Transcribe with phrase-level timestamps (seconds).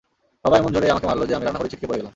[0.43, 2.09] বাবা এমন জোরে আমাকে মারলো যে, আমি রান্নাঘরে ছিটকে পরে গেলাম।